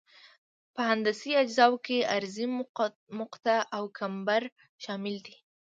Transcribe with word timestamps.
په 0.73 0.81
هندسي 0.89 1.31
اجزاوو 1.43 1.83
کې 1.85 2.07
عرضي 2.15 2.45
مقطع 3.19 3.57
او 3.77 3.83
کمبر 3.97 4.43
شامل 4.83 5.15
دي 5.25 5.35